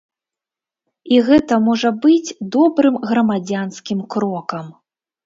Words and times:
І 1.15 1.19
гэта 1.27 1.59
можа 1.65 1.89
быць 2.05 2.35
добрым 2.55 2.97
грамадзянскім 3.11 4.01
крокам. 4.15 4.65